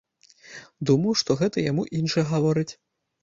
Думаў, 0.89 1.13
што 1.21 1.37
гэта 1.43 1.65
яму 1.67 1.85
іншы 1.99 2.23
гаворыць. 2.31 2.69